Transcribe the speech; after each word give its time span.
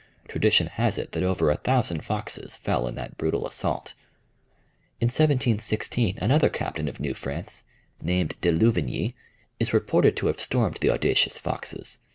Tradition 0.27 0.65
has 0.65 0.97
it 0.97 1.11
that 1.11 1.21
over 1.21 1.51
a 1.51 1.55
thousand 1.57 2.03
Foxes 2.03 2.57
fell 2.57 2.87
in 2.87 2.95
that 2.95 3.19
brutal 3.19 3.45
assault. 3.45 3.93
In 4.99 5.05
1716 5.09 6.17
another 6.19 6.49
captain 6.49 6.87
of 6.87 6.99
New 6.99 7.13
France, 7.13 7.65
named 8.01 8.33
De 8.41 8.51
Louvigny, 8.51 9.13
is 9.59 9.73
reported 9.75 10.15
to 10.17 10.25
have 10.25 10.39
stormed 10.41 10.77
the 10.81 10.89
audacious 10.89 11.37
Foxes. 11.37 11.99